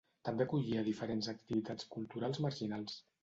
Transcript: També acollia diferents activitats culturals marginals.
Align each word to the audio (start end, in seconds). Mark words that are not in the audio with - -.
També 0.27 0.45
acollia 0.45 0.85
diferents 0.87 1.29
activitats 1.35 1.87
culturals 1.97 2.43
marginals. 2.49 2.97